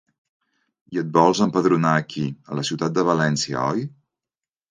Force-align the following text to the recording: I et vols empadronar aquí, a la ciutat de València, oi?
I 0.95 1.01
et 1.01 1.09
vols 1.17 1.41
empadronar 1.45 1.91
aquí, 1.99 2.25
a 2.53 2.57
la 2.59 2.65
ciutat 2.71 2.97
de 2.97 3.05
València, 3.11 3.67
oi? 3.75 3.87